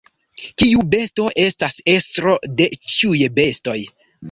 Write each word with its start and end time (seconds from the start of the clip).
Kiu 0.61 0.85
besto 0.93 1.25
estas 1.43 1.77
estro 1.95 2.35
de 2.63 2.69
ĉiuj 2.97 3.17
bestoj? 3.39 3.79